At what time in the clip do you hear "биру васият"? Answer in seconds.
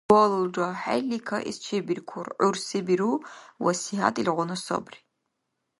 2.87-4.15